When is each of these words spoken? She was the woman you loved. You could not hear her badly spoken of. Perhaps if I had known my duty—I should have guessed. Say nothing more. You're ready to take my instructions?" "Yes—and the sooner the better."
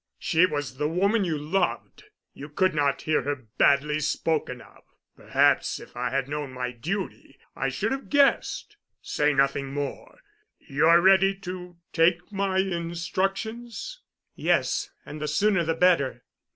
She 0.17 0.47
was 0.47 0.77
the 0.77 0.87
woman 0.87 1.23
you 1.25 1.37
loved. 1.37 2.05
You 2.33 2.49
could 2.49 2.73
not 2.73 3.03
hear 3.03 3.21
her 3.21 3.35
badly 3.35 3.99
spoken 3.99 4.59
of. 4.59 4.81
Perhaps 5.15 5.79
if 5.79 5.95
I 5.95 6.09
had 6.09 6.27
known 6.27 6.51
my 6.53 6.71
duty—I 6.71 7.69
should 7.69 7.91
have 7.91 8.09
guessed. 8.09 8.77
Say 9.03 9.31
nothing 9.31 9.71
more. 9.71 10.19
You're 10.57 11.01
ready 11.01 11.35
to 11.41 11.77
take 11.93 12.31
my 12.31 12.57
instructions?" 12.57 14.01
"Yes—and 14.33 15.21
the 15.21 15.27
sooner 15.27 15.63
the 15.63 15.75
better." 15.75 16.23